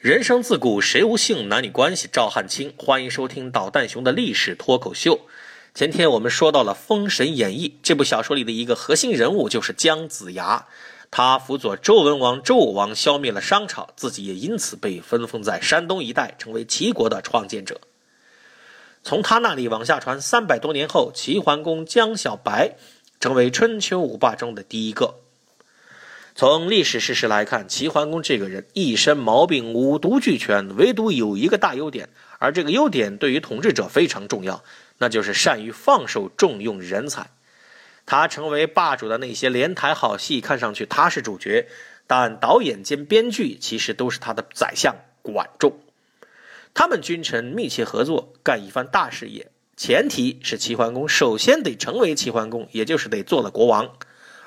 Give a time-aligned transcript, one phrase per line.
[0.00, 2.72] 人生自古谁无性，男女关系照汗青。
[2.78, 5.26] 欢迎收听导弹熊的历史脱口秀。
[5.74, 10.66] 前天我们说到了《封神演义》这部小说里的一个核心人物就是姜子牙，
[11.10, 17.78] 他辅佐周文王、周武王消灭了商朝，自己也因此被分封在山东一带，成为齐国的创建者。
[19.04, 22.74] 从他那里往下传，三百多年后，齐桓公姜小白
[23.20, 25.16] 成为春秋五霸中的第一个。
[26.34, 34.62] 从历史事实来看，齐桓公这个人一身毛病，五毒俱全，唯独有一个大优点，而这个优点对于统治者非常重要，
[34.98, 37.30] 那就是善于放手，重用人才。
[38.06, 41.68] 他成为霸主的那些连台好戏，看上去他是主角，
[42.06, 45.78] 但导演兼编剧其实都是他的宰相管仲。
[46.72, 53.92] 他们君臣密切合作，干一番大事业，前提是齐桓公首先得成为齐桓公，也就是得做了国王，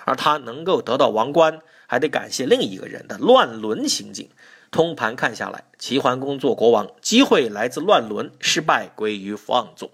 [0.05, 1.61] 而他能够得到王冠。
[1.85, 4.29] 还得感谢另一个人的乱伦行径。
[4.71, 9.91] 通盘看下来，齐桓公做国王，机会来自乱伦，失败归于放纵。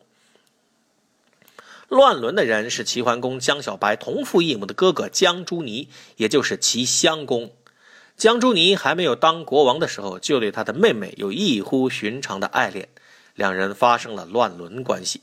[1.89, 7.51] 乱伦的人是齐桓公江小白同父异母的哥哥江朱尼，也就是齐襄公。
[8.15, 12.87] 江朱尼还没有当国王的时候，就对他的妹妹有异乎寻常的爱恋，
[13.35, 15.21] 两人发生了乱伦关系。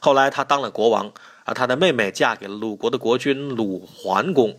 [0.00, 4.56] 后来他当了国王，而他的妹妹嫁给了鲁国的国君鲁桓公。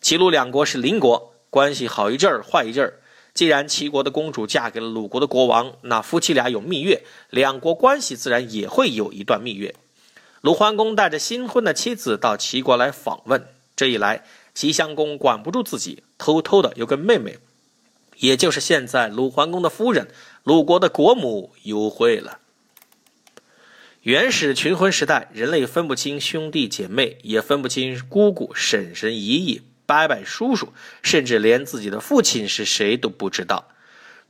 [0.00, 2.94] 齐鲁两国是邻国，关系好一阵儿，坏一阵儿。
[3.34, 9.74] 既然齐国的公主嫁给了鲁国的国王，那夫妻俩有蜜月，两国关系自然也会有一段蜜月。
[10.40, 17.38] 鲁桓公带着新婚的妻子到齐国来访问，这一来，齐襄公管不住自己，偷偷的又跟妹妹，
[18.16, 20.08] 也就是现在鲁桓公的夫人，
[20.42, 22.38] 鲁国的国母幽会了。
[24.08, 29.60] 原始群婚时代，人类分不清兄弟姐妹，也分不清姑姑、婶婶、姨姨。
[29.84, 33.68] 伯伯、叔叔，甚至连自己的父亲是谁都不知道。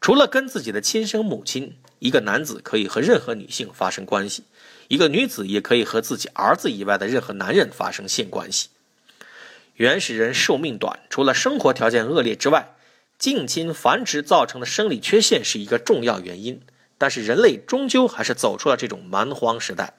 [0.01, 4.43] 除了跟自己的亲生母亲，一个男子可以和任何女性发生关系，
[4.89, 8.71] 一个女子也可以和自己儿子以外的任何男人发生性关系。
[9.77, 12.75] 原始人寿命短，除了生活条件恶劣之外，
[13.17, 16.61] 近亲繁殖造成的生理缺陷是一个重要原因。
[16.99, 19.95] 但是人类终究还是走出了这种蛮荒时代。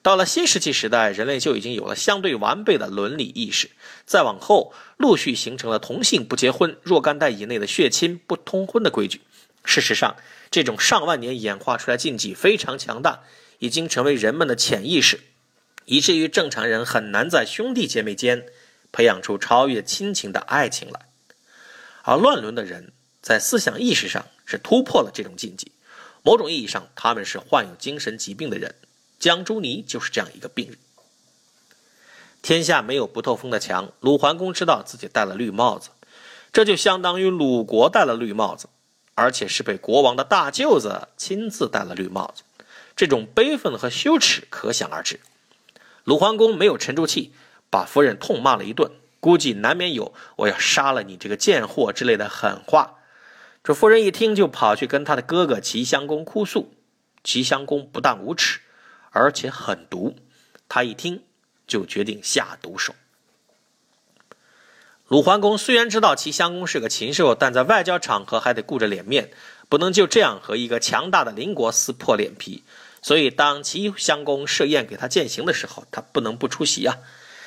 [0.00, 3.70] 到了新石器时代，人类就已经有了相对完备的伦理意识。
[4.06, 9.20] 再往后，陆续形成了同性不结婚、若干代以内的血亲不通婚的规矩。
[9.64, 10.16] 事实上，
[10.52, 13.24] 这种上万年演化出来禁忌非常强大，
[13.58, 15.20] 已经成为人们的潜意识，
[15.84, 18.46] 以至于正常人很难在兄弟姐妹间
[18.92, 21.00] 培养出超越亲情的爱情来。
[22.04, 25.72] 而乱伦的人在思想意识上是突破了这种禁忌，
[26.22, 28.74] 某种意义上，他们是患有精神疾病的人。
[29.18, 30.76] 江朱尼就是这样一个病人。
[32.40, 33.92] 天下没有不透风的墙。
[34.00, 35.90] 鲁桓公知道自己戴了绿帽子，
[36.52, 38.68] 这就相当于鲁国戴了绿帽子，
[39.14, 42.44] 而且是被国王的大舅子亲自戴了绿帽子。
[42.94, 45.20] 这种悲愤和羞耻可想而知。
[46.04, 47.32] 鲁桓公没有沉住气，
[47.70, 48.90] 把夫人痛骂了一顿，
[49.20, 52.97] 估计难免有“我要杀了你这个贱货”之类的狠话。
[53.68, 56.72] 这夫人一听，就跑去跟他的哥哥齐襄公哭诉。
[57.22, 58.60] 齐襄公不但无耻。
[59.10, 60.16] 而且狠毒，
[60.70, 61.22] 他一听
[61.66, 62.94] 就决定下毒手。
[65.08, 69.30] 鲁桓公虽然知道齐襄公是个禽兽，但在外交场合还得顾着脸面，
[69.68, 72.64] 不能就这样和一个强大的邻国撕破脸皮。
[73.02, 76.96] 所以，当齐襄公设宴给他饯行的时候，他不能不出席啊。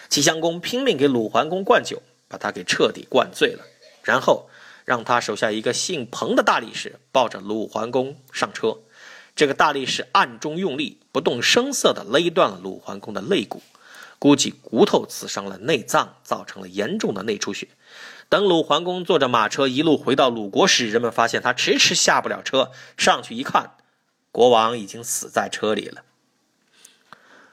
[0.08, 3.64] 齐襄公拼命给鲁桓公灌酒，把他给彻底灌醉了，
[4.04, 4.51] 然后
[4.86, 8.80] 让他手下一个姓彭的大力士抱着鲁桓公上车。
[9.36, 13.62] 这个大力士暗中用力，不动声色地勒断了鲁桓公的肋骨，
[14.20, 17.70] 估计骨头刺伤了内脏，造成了严重的内出血。
[18.28, 22.72] 等鲁桓公坐着马车一路回到鲁国时，人们发现他迟迟下不了车。
[22.98, 23.78] 上去一看，
[24.32, 26.04] 国王已经死在车里了。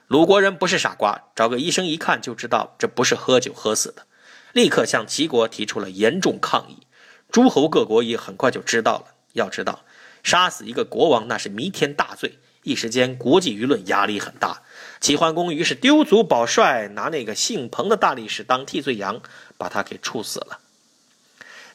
[0.07, 4.05] 鲁国人不是傻瓜，找个医生一看就知道这不是喝酒喝死的，
[4.53, 6.87] 立刻向齐国提出了严重抗议。
[7.31, 9.05] 诸侯各国也很快就知道了。
[9.33, 9.83] 要知道。
[10.21, 12.39] 杀死一个国王，那是弥天大罪。
[12.63, 14.63] 一时间，国际舆论压力很大。
[14.99, 19.21] 齐桓公于是丢卒保帅，拿那个姓彭的大力士当替罪羊，
[19.57, 20.59] 把他给处死了。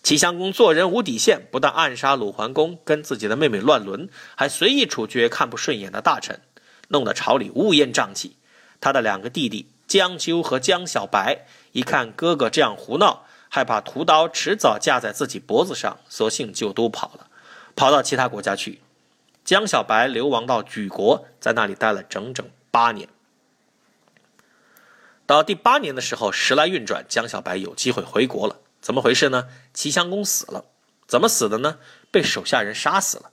[0.02, 6.42] 齐襄公做人无底线，不但暗杀鲁桓公，跟自己的妹妹乱伦，还随意处决看不顺眼的大臣，
[6.88, 8.36] 弄得朝里乌烟瘴气。
[8.82, 13.24] 他的两个弟弟江纠和江小白，一看哥哥这样胡闹，
[13.54, 17.28] 害怕屠刀迟早架在自己脖子上，索性就都跑了。
[17.76, 18.80] 跑到其他国家去，
[19.44, 23.08] 江小白流亡到莒国，在那里待了整整八年。
[25.24, 28.56] 到第八年的时候，时来运转，江小白有机会回国了。
[28.80, 29.46] 怎么回事呢？
[29.72, 30.64] 齐襄公死了，
[31.06, 31.78] 怎么死的呢？
[32.10, 33.30] 被手下人杀死了。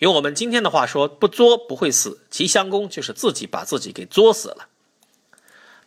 [0.00, 2.20] 用我们今天的话说，不作不会死。
[2.30, 4.68] 齐襄公就是自己把自己给作死了。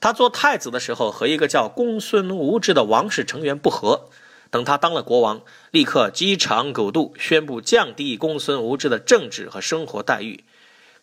[0.01, 4.10] 他做太子的时候，和一个叫公孙无知的王室成员不和。
[4.50, 5.42] 等他当了国王，
[5.72, 10.44] 立刻鸡肠狗肚，宣布降低公孙无知的政治和生活待遇。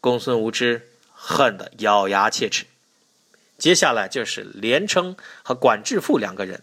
[0.01, 2.67] 公孙无知恨得咬牙切齿。
[3.59, 6.63] 接下来就是连称和管至父两个人。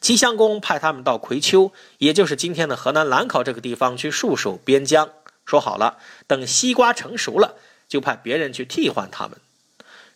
[0.00, 5.10] 齐襄公派他们到葵丘，也就是今天的河南兰考这个地方去戍守边疆。
[5.44, 7.56] 说好了，等西瓜成熟了，
[7.88, 9.36] 就派别人去替换他们。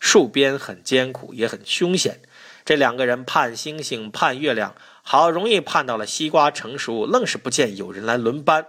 [0.00, 2.20] 戍边很艰苦，也很凶险。
[2.64, 8.66] 这两个人盼星星盼月亮，好容易盼到了西瓜成熟，愣是不见有人来轮班。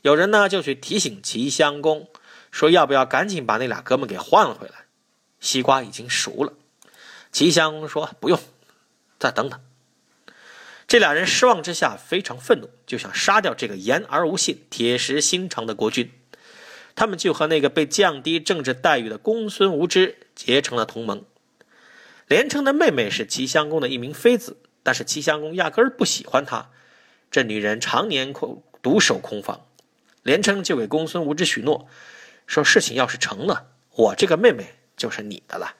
[0.00, 2.08] 有人呢就去提醒齐襄公，
[2.50, 4.86] 说要不要赶紧把那俩哥们给换回来？
[5.40, 6.54] 西瓜已经熟了。
[7.30, 8.40] 齐襄公说不用，
[9.18, 9.60] 再等等。
[10.88, 16.10] 这俩人失望之下非常愤怒，就想杀掉这个言而无信、铁石心肠的国君。
[16.94, 21.24] 他们就和那个被降低政治待遇的公孙无知结成了同盟。
[22.26, 26.70] 连城的妹妹是齐襄公的一名妃子，但是齐襄公压根儿不喜欢她。
[27.30, 29.66] 这女人常年空独守空房，
[30.22, 31.88] 连城就给公孙无知许诺，
[32.46, 35.74] 说事情要是成了，我这个妹妹就是你的了。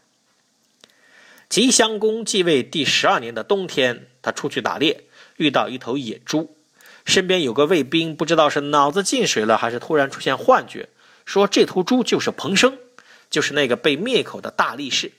[1.49, 5.05] 齐襄公继位第十二年的冬天，他出去打猎，
[5.37, 6.57] 遇到一头野猪，
[7.05, 10.89] 身边有个卫兵，不知道是脑子进水了，还是突然出现幻觉，
[11.27, 12.79] 说这头猪就是彭生，
[13.33, 15.11] 就是那个被灭口的大力士。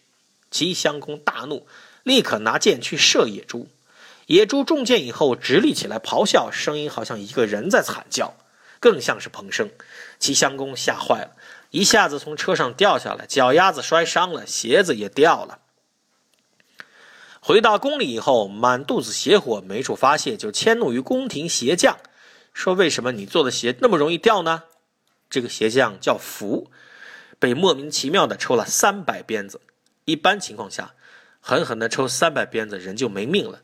[0.52, 1.68] 齐襄公大怒，
[2.04, 3.68] 立刻拿剑去射野猪，
[4.28, 8.36] 野猪中箭以后直立起来咆哮，声音好像一个人在惨叫，
[8.80, 9.72] 更像是彭生。
[10.20, 11.32] 齐襄公吓坏了，
[11.72, 15.58] 一下子从车上掉下来，脚丫子摔伤了，鞋子也掉了。
[17.42, 21.98] 回到宫里以后，满肚子邪火没处发泄，就迁怒于宫廷鞋匠，
[22.54, 24.64] 说：“为什么你做的鞋那么容易掉呢？”
[25.32, 26.70] 这个鞋匠叫福，
[27.44, 29.60] 被莫名其妙的抽了三百鞭子。
[30.06, 30.94] 一般情况下，
[31.42, 33.60] 狠狠的抽三百鞭子，人就没命了。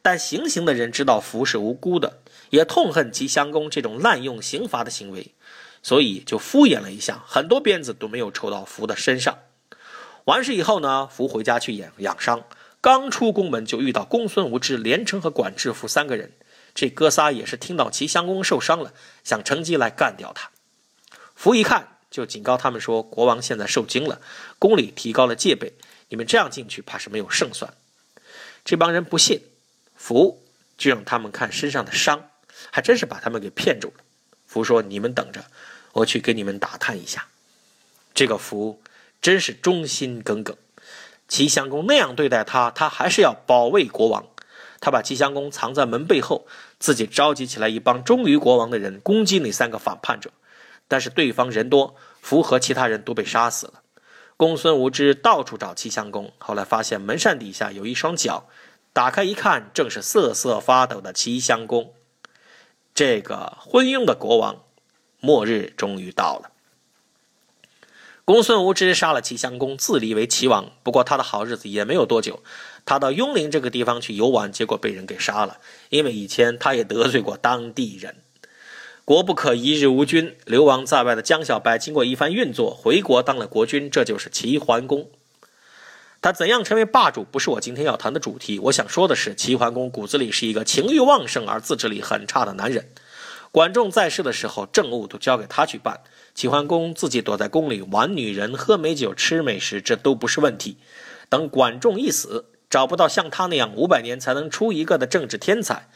[0.00, 5.34] 但行刑的人知道福是无辜的，也痛恨齐襄公这种滥用刑罚的行为，
[5.82, 9.36] 所以就敷衍了一下，很多鞭子都没有抽到福的身上。
[10.24, 12.44] 完事以后呢，福回家去养养伤。
[12.80, 16.32] 刚出宫门，就遇到公孙无知、连城和管制父三个人。
[16.74, 20.48] 这哥仨也是听到齐襄公受伤了，想乘机来干掉他。
[21.34, 24.20] 福一看，就警告他们说：“国王现在受惊了，
[24.58, 25.74] 宫里提高了戒备，
[26.08, 27.74] 你们这样进去，怕是没有胜算。”
[28.64, 29.42] 这帮人不信，
[29.94, 30.42] 福
[30.76, 32.30] 就让他们看身上的伤，
[32.70, 34.04] 还真是把他们给骗住了。
[34.46, 35.44] 福说：“你们等着，
[35.92, 37.28] 我去给你们打探一下。”
[38.14, 38.82] 这个福
[39.20, 40.56] 真是忠心耿耿。
[41.28, 44.26] 齐襄公那样对待他，他还是要保卫国王。
[44.80, 46.46] 他把齐襄公藏在门背后，
[46.78, 50.30] 自己召集起来一帮忠于国王的人攻击那三个反叛者。
[50.88, 53.74] 但是对方人多，符和其他人都被杀死了。
[54.36, 58.48] 公孙无知到处找齐襄公，后来发现门扇底下有一双脚，
[58.92, 61.92] 打开一看，正是瑟瑟发抖的齐襄公。
[62.94, 64.64] 这个昏庸的国王，
[65.20, 66.50] 末日终于到了。
[68.24, 70.70] 公孙无知杀了齐襄公，自立为齐王。
[70.82, 72.42] 不过他的好日子也没有多久。
[72.84, 75.58] 他到雍陵这个地方去游玩，结果被人给杀了。
[75.88, 78.22] 因为以前他也得罪过当地人。
[79.08, 80.36] 国不可一日无君。
[80.44, 83.90] 流亡在外的江小白经过一番运作，回国当了国君。
[83.90, 85.08] 这就是齐桓公。
[86.20, 88.58] 他怎样成为霸主，不是我今天要谈的主题。
[88.64, 92.90] 我想说的是，齐桓公骨子里是一个情欲旺盛而自制力很差的男人。
[93.50, 96.02] 管仲在世的时候，政务都交给他去办。
[96.34, 100.76] 齐桓公自己躲在宫里玩女人、喝美酒、吃美食，这都不是问题。
[101.30, 105.88] 等管仲一死，找不到像他那样五百年才能出一个的政治天才，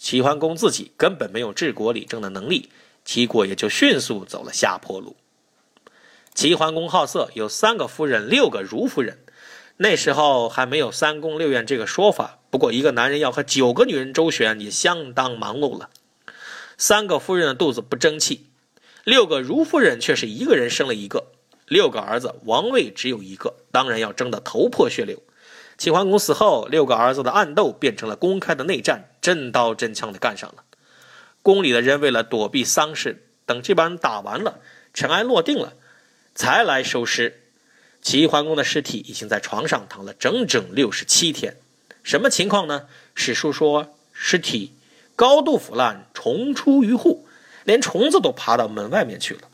[0.00, 2.70] 齐桓公自己根本没有治国理政的能力，
[3.04, 5.14] 齐国也就迅速走了下坡路。
[6.34, 9.18] 齐桓公好色，有三个夫人，六个如夫人。
[9.76, 15.90] 那时候还没有三宫六院这个说法，不过一个男人要和九个女人周旋，也相当忙碌了。
[16.78, 18.46] 三个夫人的肚子不争气。
[19.04, 21.26] 六个如夫人却是一个人生了一个，
[21.66, 25.22] 六个儿子王位只有一个，当然要争得头破血流。
[25.80, 30.64] 齐桓公死后，六个儿子的暗斗变成了公开的内战，真刀真枪的干上了。
[31.40, 34.58] 宫里的人为了躲避丧事，等这帮人打完了，
[34.92, 35.72] 尘埃落定了，
[36.34, 37.44] 才来收尸。
[38.02, 41.56] 齐桓公的尸体已经在床上躺了整整六十七天。
[42.02, 42.86] 什么情况呢？
[43.14, 44.74] 史书说尸体
[45.16, 47.26] 高度腐烂，虫出于户。
[47.64, 49.48] 连虫子都爬到门外面去了，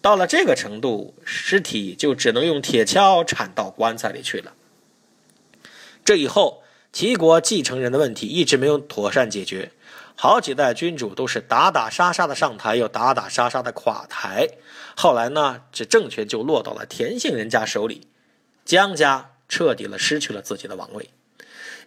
[0.00, 4.52] 到了这个程度，尸体就只能用铁锹铲到棺材里去了。
[6.04, 9.72] 这以后，齐国继承人的问题一直没有妥善解决。
[10.14, 14.48] 好几代君主都是打打杀杀的上台，又打打杀杀的垮台。
[14.94, 18.06] 后来呢，这政权就落到了田姓人家手里，
[18.64, 21.10] 姜家彻底了失去了自己的王位。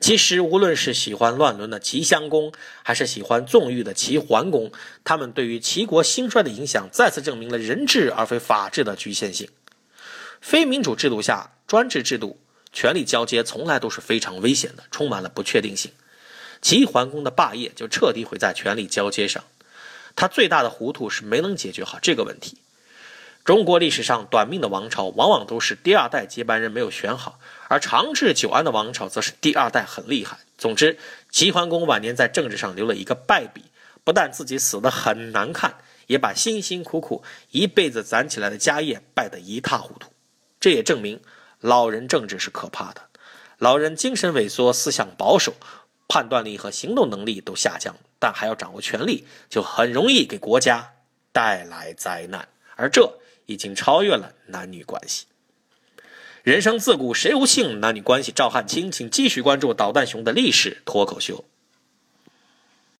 [0.02, 2.52] 其实，无论是喜欢乱伦的齐襄公，
[2.84, 4.72] 还是喜欢纵欲的齐桓公，
[5.06, 9.48] 他们对于齐国兴衰的影响，再次证明了人治而非法治的局限性。
[10.42, 12.40] 非民主制度下，专制制度
[12.76, 15.92] 权力交接从来都是非常危险的，充满了不确定性。
[16.62, 19.46] 齐桓公的霸业就彻底毁在权力交接上，
[20.16, 22.58] 他最大的糊涂是没能解决好这个问题。
[23.46, 27.40] 中国历史上短命的王朝，往往都是第二代接班人没有选好，
[27.70, 30.40] 而长治久安的王朝，则是第二代很厉害。
[30.58, 30.98] 总之，
[31.30, 33.66] 齐桓公晚年在政治上留了一个败笔，
[34.04, 35.76] 不但自己死得很难看，
[36.08, 40.12] 也把辛辛苦苦一辈子攒起来的家业败得一塌糊涂。
[40.60, 41.22] 这也证明，
[41.60, 43.04] 老人政治是可怕的。
[43.58, 45.54] 老人精神萎缩，思想保守，
[46.08, 50.94] 判断力和行动能力都下降，但还要掌握权力，就很容易给国家
[51.32, 52.48] 带来灾难。
[52.76, 53.20] 而这。
[53.48, 55.28] 已经超越了男女关系。
[56.42, 57.80] 人生自古谁无性？
[57.80, 61.46] 男女关系，赵汉卿，请继续关注导弹熊的历史脱口秀。